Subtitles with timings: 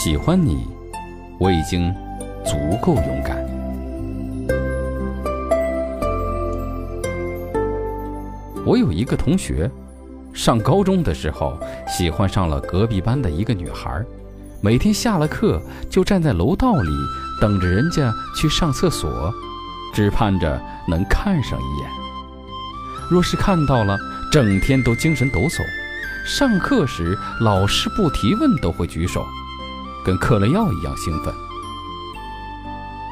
[0.00, 0.64] 喜欢你，
[1.40, 1.92] 我已经
[2.44, 3.36] 足够勇敢。
[8.64, 9.68] 我有一个同学，
[10.32, 14.00] 上高中的时候喜欢上了隔壁班的一个女孩，
[14.60, 15.60] 每天下了课
[15.90, 16.90] 就站在楼道里
[17.40, 19.34] 等着人家去上厕所，
[19.92, 21.90] 只盼着能看上一眼。
[23.10, 23.98] 若是看到了，
[24.30, 25.60] 整天都精神抖擞。
[26.24, 29.26] 上课时老师不提问都会举手，
[30.08, 31.34] 跟嗑了药一样兴奋。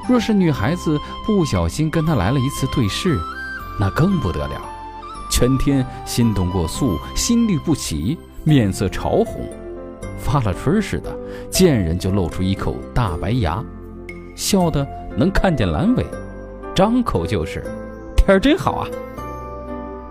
[0.09, 3.21] 若是女孩子不小心跟他来了一次对视，
[3.79, 4.59] 那更不得了，
[5.31, 9.47] 全天心动过速，心律不齐，面色潮红，
[10.19, 11.15] 发了春似的，
[11.51, 13.63] 见人就露出一口大白牙，
[14.35, 14.89] 笑得
[15.19, 16.07] 能看见阑尾，
[16.75, 17.63] 张口就是
[18.17, 18.89] “天儿真好啊”，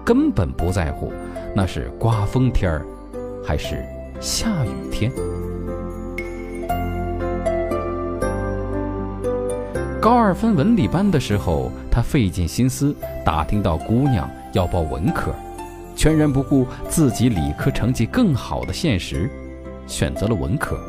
[0.05, 1.11] 根本不在乎
[1.55, 2.85] 那是刮风天儿。
[3.43, 3.83] 还是
[4.19, 5.11] 下雨天。
[10.05, 15.33] 高二分文理班的时候，他费尽心思打听到姑娘要报文科，
[15.95, 19.27] 全然不顾自己理科成绩更好的现实，
[19.87, 20.79] 选择了文科，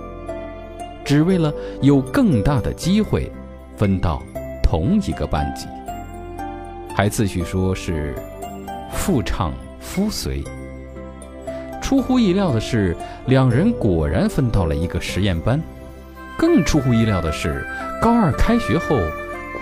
[1.02, 1.50] 只为了
[1.80, 3.32] 有更大的机会
[3.74, 4.22] 分到
[4.62, 5.66] 同一个班级，
[6.94, 8.14] 还自诩说是
[8.92, 9.50] 妇唱
[9.80, 10.44] 夫随。
[11.80, 12.94] 出乎意料的是，
[13.28, 15.58] 两人果然分到了一个实验班。
[16.36, 17.66] 更出乎意料的是，
[18.00, 18.96] 高二开学后，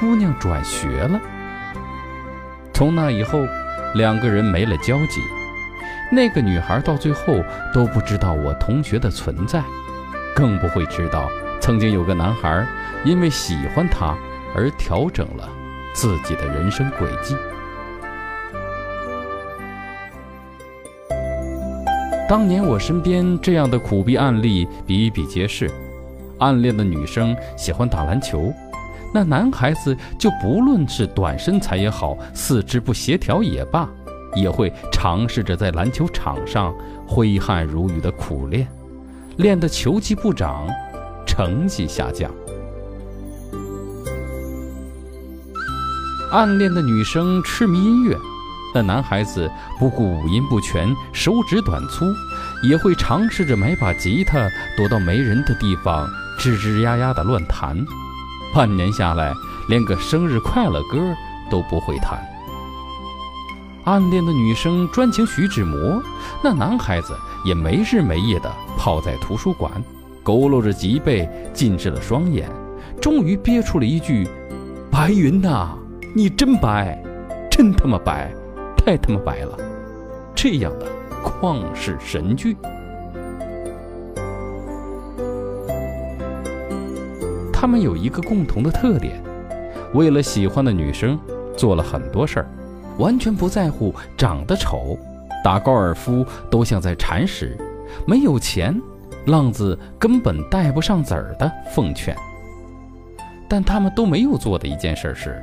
[0.01, 1.21] 姑娘转学了。
[2.73, 3.47] 从那以后，
[3.95, 5.21] 两个人没了交集。
[6.11, 9.63] 那个女孩到最后都不知道我同学的存在，
[10.35, 11.31] 更不会知道
[11.61, 12.67] 曾经有个男孩
[13.05, 14.15] 因为喜欢她
[14.55, 15.49] 而调整了
[15.95, 17.37] 自己的人生轨迹。
[22.29, 25.71] 当年我身边这样的苦逼案例比比皆是，
[26.39, 28.53] 暗恋的女生喜欢打篮球，
[29.13, 33.89] 那男孩子就不论是短身材也好，四肢不协调也罢，
[34.35, 36.75] 也会尝试着在篮球场上
[37.07, 38.67] 挥汗如雨的苦练，
[39.37, 40.67] 练得球技不长，
[41.27, 42.31] 成绩下降。
[46.33, 48.17] 暗恋的女生痴迷音乐。
[48.75, 52.07] 那男孩子不顾五音不全、手指短粗，
[52.69, 56.09] 也会尝试着买把吉他，躲到没人的地方，
[56.39, 57.77] 吱吱呀呀的乱弹。
[58.55, 59.33] 半年下来，
[59.69, 60.99] 连个生日快乐歌
[61.51, 62.25] 都不会弹。
[63.85, 66.03] 暗恋的女生专情徐志摩，
[66.43, 67.15] 那男孩子
[67.45, 69.71] 也没日没夜的泡在图书馆，
[70.25, 72.49] 佝偻着脊背，近视了双眼，
[73.01, 74.27] 终于憋出了一句
[74.91, 75.77] ：“白云呐，
[76.15, 77.03] 你真白，
[77.51, 78.33] 真他妈白。”
[78.77, 79.57] 太他妈白了！
[80.35, 80.87] 这样的
[81.23, 82.55] 旷世神剧，
[87.65, 89.23] 他们有一个共同的特点：
[89.95, 91.19] 为了喜欢的女生，
[91.57, 92.47] 做了很多事儿，
[92.99, 94.99] 完全不在乎长得丑、
[95.43, 97.57] 打高尔夫都像在铲屎、
[98.07, 98.79] 没有钱、
[99.29, 102.15] 浪子根本带不上子儿的奉劝。
[103.49, 105.43] 但他们都没有做的一件事是，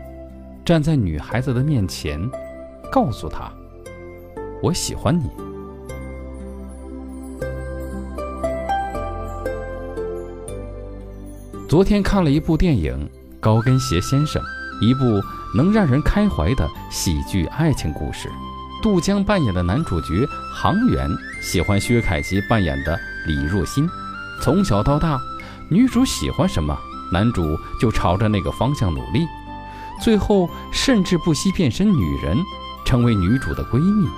[0.64, 2.22] 站在女孩子的面前。
[2.92, 3.52] 告诉他，
[4.62, 5.51] 我喜欢你。
[11.72, 13.10] 昨天看了一部电影
[13.40, 14.44] 《高跟鞋先生》，
[14.82, 18.30] 一部能让人开怀的喜剧爱情故事。
[18.84, 21.10] 杜江扮演的男主角航远
[21.42, 23.90] 喜欢薛凯琪扮演的李若欣，
[24.42, 25.18] 从小到大，
[25.70, 26.78] 女主喜欢什么，
[27.10, 29.26] 男主就朝着那个方向努力，
[30.02, 32.38] 最后甚至不惜变身女人。
[32.84, 34.10] 成为女主的闺蜜，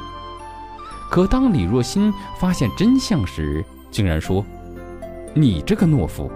[1.12, 4.44] 可当李若欣发现真相时，竟然说
[5.36, 6.32] ：“你这个懦夫！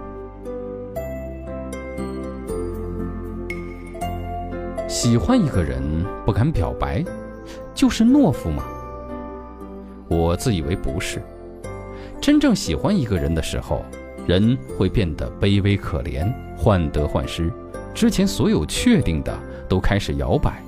[5.00, 5.80] 喜欢一个人
[6.26, 7.04] 不敢表白，
[7.72, 8.64] 就是懦夫吗？”
[10.10, 11.22] 我自以为不是。
[12.20, 13.84] 真正喜欢一个人的时候，
[14.26, 17.48] 人会变得卑微可怜，患得患失，
[17.94, 19.32] 之前所有确定的
[19.68, 20.60] 都开始摇摆。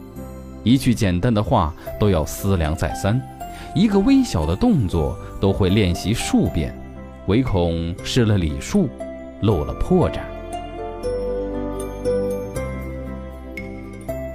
[0.62, 3.20] 一句简单的话都要思量再三，
[3.74, 6.72] 一个微小的动作都会练习数遍，
[7.26, 8.88] 唯恐失了礼数，
[9.42, 10.20] 露了破绽。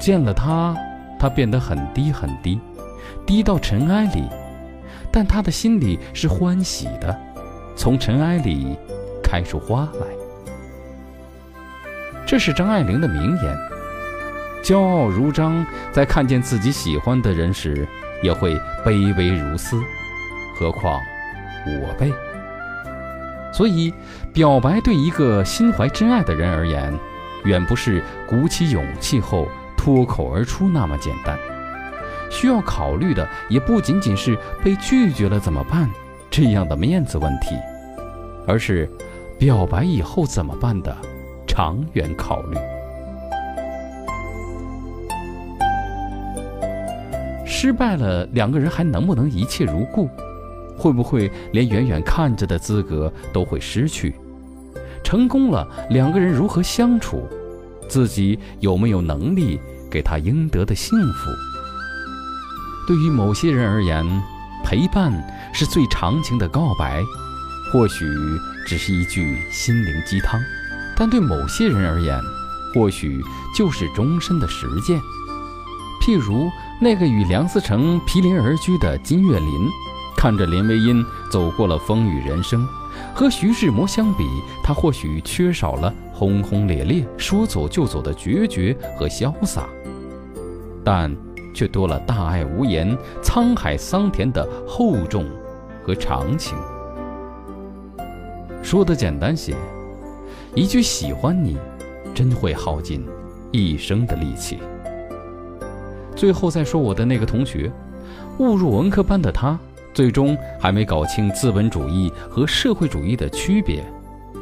[0.06, 0.76] 见了他，
[1.18, 2.62] 他变得很低很低，
[3.26, 4.30] 低到尘埃里，
[5.12, 7.20] 但他的心里是欢喜的，
[7.76, 8.78] 从尘埃里
[9.24, 10.06] 开出花来。
[12.24, 13.58] 这是张爱玲的名言。
[14.64, 17.88] 骄傲如张，在看见自己喜欢的人时，
[18.22, 18.54] 也会
[18.86, 19.82] 卑微如斯，
[20.54, 21.02] 何况
[21.66, 22.14] 我辈？
[23.52, 23.92] 所以，
[24.32, 26.94] 表白对一个心怀真爱的人而言，
[27.46, 29.48] 远不是鼓起勇气后
[29.86, 31.38] 脱口而出那么简单。
[32.32, 35.88] 需要考虑的也不仅仅是被拒绝了怎么办
[36.32, 37.56] 这样的面子问题，
[38.48, 38.90] 而是
[39.38, 40.98] 表白以后怎么办的
[41.46, 42.58] 长远考虑。
[47.46, 50.10] 失败了，两个人还能不能一切如故？
[50.76, 54.16] 会不会连远远看着的资格都会失去？
[55.04, 57.22] 成功了，两个人如何相处？
[57.88, 59.60] 自己有没有能力
[59.96, 61.32] 给他应得的幸福？
[62.86, 64.06] 对于某些人而言，
[64.62, 65.10] 陪伴
[65.54, 67.02] 是最长情的告白，
[67.72, 68.06] 或许
[68.68, 70.38] 只是一句心灵鸡汤；
[70.98, 72.22] 但对某些人而言，
[72.74, 73.24] 或许
[73.56, 75.00] 就是终身的实践。
[76.02, 76.52] 譬如
[76.82, 79.70] 那个与梁思成毗邻而居的金岳霖，
[80.18, 82.68] 看着林徽因走过了风雨人生，
[83.14, 84.26] 和徐志摩相比，
[84.62, 89.68] 他或许缺少了轰轰烈烈、说走就走的决绝和潇洒，
[90.86, 91.14] 但
[91.54, 95.26] 却多了大爱无言、沧海桑田的厚重
[95.84, 96.56] 和长情。
[98.62, 99.56] 说的简单些，
[100.54, 101.58] 一句喜欢你，
[102.14, 103.04] 真会耗尽
[103.52, 104.60] 一生的力气。
[106.16, 107.72] 最后再说我的那个同学，
[108.38, 109.60] 误入文科班的他，
[109.94, 113.84] 最终还没搞清资本主义和社会主义的区别。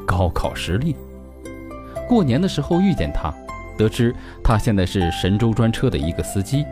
[0.05, 0.95] 高考失利，
[2.07, 3.33] 过年的时候遇见他，
[3.77, 6.65] 得知他现在是神州专车的一个司机。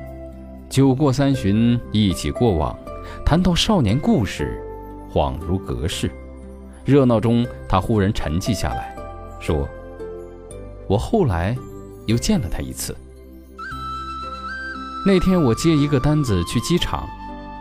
[0.69, 2.77] 酒过三巡，一起过往，
[3.25, 4.61] 谈到少年故事，
[5.11, 6.09] 恍如隔世。
[6.85, 8.95] 热闹中，他忽然沉寂下来，
[9.39, 9.67] 说
[10.87, 11.55] ：“我后来
[12.05, 12.95] 又见了他一次。”
[15.05, 17.07] 那天我接一个单子去机场，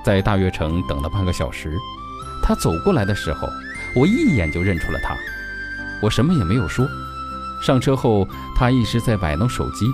[0.05, 1.77] 在大悦城等了半个小时。
[2.43, 3.49] 他走过来的时候，
[3.97, 5.17] 我一眼就认出了他。
[6.03, 6.87] 我什么也没有说。
[7.61, 8.27] 上车后，
[8.57, 9.87] 他一直在摆弄手机。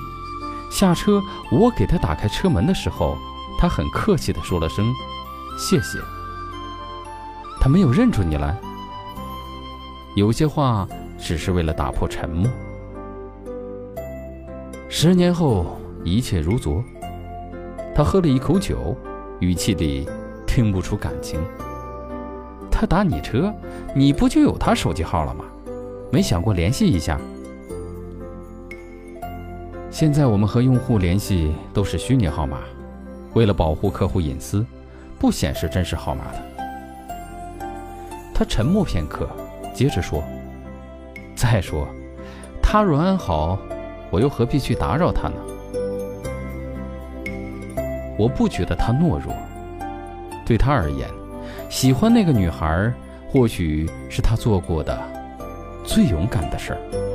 [0.70, 3.16] 下车，我给他打开车门的时候，
[3.58, 4.92] 他很客气地说了声
[5.58, 5.98] “谢谢”。
[7.60, 8.56] 他没有认出你来。
[10.14, 10.86] 有些话
[11.18, 12.50] 只是为了打破沉默。
[14.88, 16.82] 十年后，一切如昨。
[17.94, 18.96] 他喝了一口酒，
[19.40, 20.08] 语气里
[20.46, 21.40] 听不出感情。
[22.70, 23.52] 他打你车，
[23.94, 25.44] 你不就有他手机号了吗？
[26.12, 27.18] 没想过联系一下？
[29.98, 32.58] 现在我们和用户联系都是虚拟号码，
[33.32, 34.62] 为了保护客户隐私，
[35.18, 37.66] 不显示真实号码的。
[38.34, 39.26] 他沉默片刻，
[39.72, 40.22] 接着说
[41.34, 41.88] ：“再说，
[42.62, 43.58] 他若安好，
[44.10, 45.36] 我又何必去打扰他呢？”
[48.18, 49.34] 我不觉得他懦弱，
[50.44, 51.08] 对他而言，
[51.70, 52.92] 喜欢那个女孩，
[53.30, 54.94] 或许是他做过的
[55.86, 57.05] 最勇敢的事儿。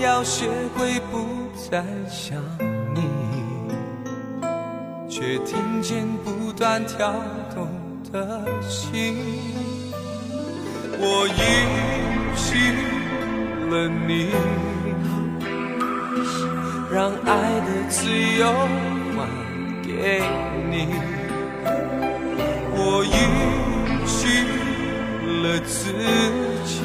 [0.00, 1.26] 要学会不
[1.70, 2.38] 再想
[2.94, 3.02] 你，
[5.08, 7.12] 却听见不断跳
[7.54, 7.68] 动
[8.12, 9.16] 的心。
[11.00, 11.34] 我允
[12.36, 12.72] 许
[13.70, 14.30] 了你，
[16.92, 18.46] 让爱的自由
[19.16, 19.18] 还
[19.82, 20.22] 给
[20.70, 20.74] 你。
[22.74, 23.48] 我允。
[25.42, 25.92] 了自
[26.64, 26.82] 己，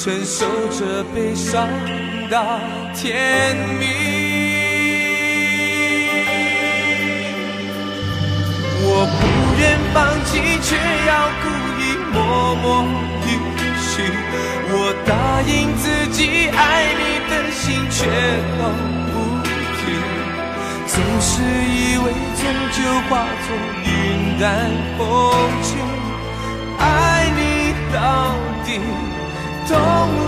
[0.00, 1.68] 承受着悲伤
[2.30, 2.60] 到
[2.94, 3.88] 天明。
[8.80, 8.86] 我
[9.18, 9.20] 不
[9.58, 10.30] 愿放弃，
[10.62, 10.76] 却
[11.08, 11.10] 要
[11.42, 11.44] 故
[11.82, 12.16] 意默
[12.62, 12.64] 默
[13.26, 13.28] 允
[13.76, 13.90] 许。
[14.70, 14.72] 我
[15.04, 15.10] 答
[15.42, 16.62] 应自己爱
[16.94, 17.58] 你的心
[17.90, 18.06] 却
[18.56, 18.70] 都
[19.10, 19.12] 不
[19.82, 19.82] 停，
[20.86, 22.06] 总是以为
[22.38, 22.40] 终
[22.70, 22.78] 究
[23.10, 23.50] 化作
[23.82, 23.86] 云
[24.38, 24.46] 淡
[24.96, 25.02] 风
[25.60, 25.66] 轻。
[26.78, 26.86] 爱
[27.34, 27.98] 你到
[28.64, 28.78] 底，
[29.68, 29.76] 动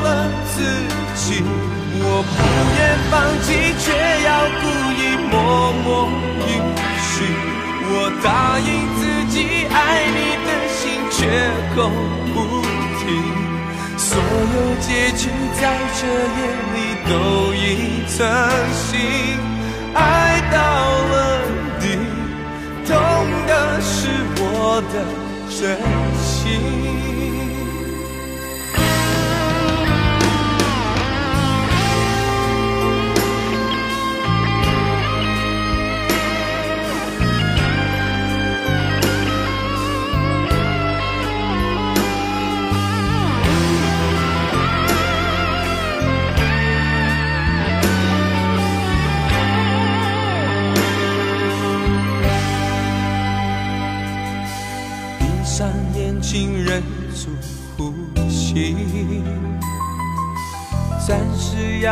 [0.02, 0.08] 了
[0.52, 0.54] 自
[1.16, 1.42] 己。
[2.02, 2.32] 我不
[2.76, 2.80] 愿
[3.10, 3.48] 放弃，
[3.80, 3.84] 却
[4.26, 4.28] 要
[4.60, 4.62] 故
[4.96, 5.34] 意默
[5.84, 5.86] 默
[6.46, 6.48] 允
[7.00, 7.12] 许。
[7.92, 8.26] 我答
[8.60, 8.68] 应
[8.98, 9.00] 自
[9.32, 9.34] 己
[9.68, 9.76] 爱
[10.16, 10.78] 你的心
[11.10, 11.18] 却
[11.74, 11.76] 口
[12.32, 12.36] 不
[13.00, 13.02] 提。
[13.96, 15.28] 所有结局
[15.60, 15.62] 在
[15.98, 16.00] 这
[16.36, 16.40] 夜
[16.74, 17.12] 里都
[17.54, 17.56] 已
[18.08, 18.16] 成
[18.74, 18.88] 形，
[19.94, 19.98] 爱
[20.50, 20.56] 到
[21.10, 21.14] 了
[21.80, 21.84] 底，
[22.86, 22.90] 痛
[23.46, 24.94] 的是我的
[25.50, 25.60] 真
[26.16, 27.19] 心。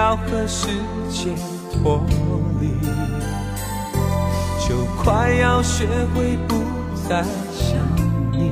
[0.08, 0.68] 要和世
[1.10, 1.34] 界
[1.70, 2.02] 脱
[2.58, 2.70] 离，
[4.66, 6.64] 就快要学会不
[7.06, 7.22] 再
[7.52, 7.76] 想
[8.32, 8.50] 你，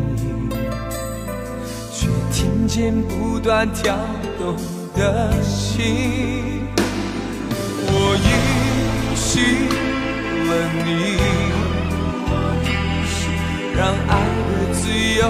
[1.91, 3.97] 却听见不断跳
[4.39, 4.55] 动
[4.95, 6.61] 的心，
[7.89, 9.67] 我允许
[10.51, 10.51] 了
[10.85, 10.87] 你。
[13.75, 14.13] 让爱
[14.51, 14.83] 的自
[15.19, 15.23] 由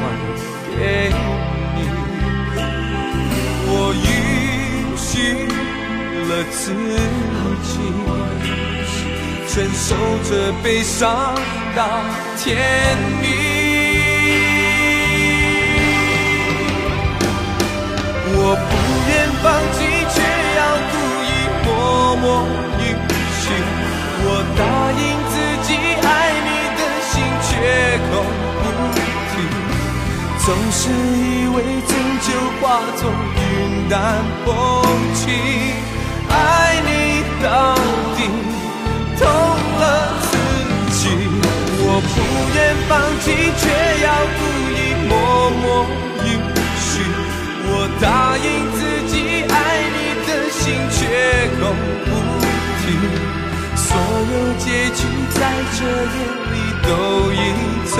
[0.76, 0.80] 给
[6.50, 6.72] 自
[7.62, 7.78] 己，
[9.48, 9.94] 承受
[10.28, 10.30] 着
[10.62, 11.34] 悲伤
[11.76, 11.80] 到
[12.38, 12.56] 天
[13.20, 13.24] 明。
[18.34, 18.72] 我不
[19.08, 19.10] 愿
[19.42, 19.76] 放弃，
[20.08, 20.16] 却
[20.58, 21.30] 要故意
[21.64, 21.68] 默
[22.16, 22.24] 默
[22.80, 22.82] 允
[23.40, 23.44] 许。
[24.24, 24.60] 我答
[24.98, 25.34] 应自
[25.66, 25.70] 己
[26.02, 26.06] 爱
[26.46, 26.80] 你的
[27.10, 27.12] 心。
[27.44, 27.52] 绝
[28.10, 28.12] 口
[28.58, 28.60] 不
[29.30, 29.32] 提，
[30.44, 31.22] 总是以
[31.54, 31.56] 为
[31.86, 31.90] 终
[32.22, 32.26] 究
[32.60, 32.62] 化
[32.96, 33.00] 作
[33.36, 33.40] 云
[33.88, 33.94] 淡
[34.44, 34.48] 风
[35.14, 35.22] 轻。
[36.32, 36.90] 爱你
[37.42, 37.76] 到
[38.16, 38.18] 底，
[39.18, 39.20] 痛
[39.80, 39.82] 了
[40.22, 40.32] 自
[40.96, 41.00] 己。
[41.84, 42.14] 我不
[42.54, 42.58] 愿
[42.88, 43.24] 放弃，
[43.60, 43.62] 却
[44.02, 44.08] 要
[44.38, 44.40] 故
[44.72, 45.10] 意默
[45.62, 45.64] 默
[46.24, 46.26] 允
[46.80, 46.90] 许。
[47.68, 47.70] 我
[48.00, 48.04] 答
[48.38, 48.80] 应自
[49.12, 49.14] 己
[49.46, 49.54] 爱
[49.94, 50.60] 你的心，
[50.90, 51.00] 绝
[51.60, 51.62] 口
[52.06, 52.10] 不
[52.80, 52.82] 提。
[53.76, 53.86] 所
[54.32, 55.40] 有结局在
[55.78, 56.16] 这夜
[56.52, 56.54] 里。
[56.84, 56.90] 都
[57.30, 57.34] 已
[57.86, 57.94] 成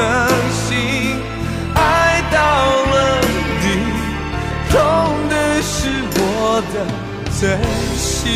[7.42, 7.58] 真
[7.96, 8.30] 心。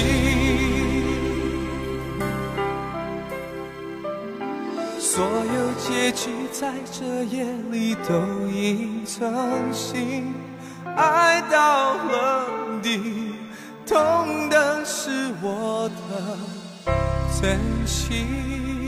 [4.98, 10.34] 所有结局在这夜里都已成形，
[10.96, 12.46] 爱到了
[12.82, 13.36] 底，
[13.86, 16.36] 痛的是我的
[17.40, 18.85] 真心。